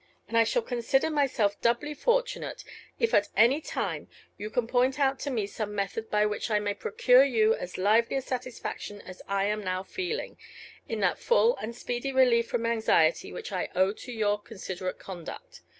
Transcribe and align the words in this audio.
And 0.27 0.35
I 0.35 0.43
shall 0.43 0.63
consider 0.63 1.11
myself 1.11 1.61
doubly 1.61 1.93
fortunate 1.93 2.63
if 2.99 3.13
at 3.13 3.29
any 3.37 3.61
time 3.61 4.07
you 4.35 4.49
can 4.49 4.65
point 4.65 4.99
out 4.99 5.19
to 5.19 5.29
me 5.29 5.45
some 5.45 5.75
method 5.75 6.09
by 6.09 6.25
which 6.25 6.49
I 6.49 6.57
may 6.57 6.73
procure 6.73 7.23
you 7.23 7.53
as 7.53 7.77
lively 7.77 8.15
a 8.15 8.21
satisfaction 8.23 9.01
as 9.01 9.21
I 9.27 9.45
am 9.45 9.63
now 9.63 9.83
feeling, 9.83 10.39
in 10.89 11.01
that 11.01 11.19
full 11.19 11.55
and 11.57 11.75
speedy 11.75 12.11
relief 12.11 12.47
from 12.47 12.65
anxiety 12.65 13.31
which 13.31 13.51
I 13.51 13.69
owe 13.75 13.93
to 13.93 14.11
your 14.11 14.41
considerate 14.41 14.97
conduct. 14.97 15.61